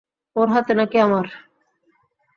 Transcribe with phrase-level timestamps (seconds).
[0.35, 1.25] ওর হাতে নাকি আমার।